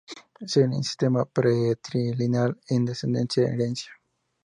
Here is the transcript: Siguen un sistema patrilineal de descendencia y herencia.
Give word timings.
Siguen 0.53 0.73
un 0.77 0.83
sistema 0.87 1.25
patrilineal 1.25 2.59
de 2.67 2.79
descendencia 2.83 3.43
y 3.43 3.53
herencia. 3.53 3.91